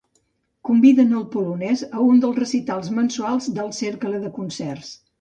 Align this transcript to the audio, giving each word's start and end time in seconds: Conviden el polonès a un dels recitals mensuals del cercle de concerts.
Conviden 0.69 1.13
el 1.19 1.25
polonès 1.35 1.85
a 1.89 2.01
un 2.07 2.23
dels 2.25 2.41
recitals 2.41 2.93
mensuals 3.03 3.55
del 3.61 3.73
cercle 3.85 4.27
de 4.27 4.37
concerts. 4.43 4.95